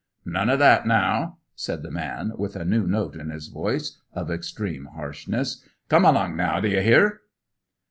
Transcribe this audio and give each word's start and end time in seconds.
"None 0.25 0.49
o' 0.49 0.57
that, 0.57 0.87
now!" 0.87 1.37
said 1.53 1.83
the 1.83 1.91
man, 1.91 2.31
with 2.35 2.55
a 2.55 2.65
new 2.65 2.87
note 2.87 3.15
in 3.15 3.29
his 3.29 3.49
voice, 3.49 3.99
of 4.15 4.31
extreme 4.31 4.85
harshness. 4.95 5.63
"Come 5.89 6.05
along 6.05 6.35
now; 6.35 6.59
d'ye 6.59 6.81
hear!" 6.81 7.21